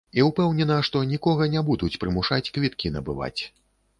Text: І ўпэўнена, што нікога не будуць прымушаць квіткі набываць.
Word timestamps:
І 0.19 0.23
ўпэўнена, 0.27 0.77
што 0.87 1.01
нікога 1.09 1.47
не 1.57 1.63
будуць 1.69 1.99
прымушаць 2.05 2.51
квіткі 2.55 2.93
набываць. 2.97 3.41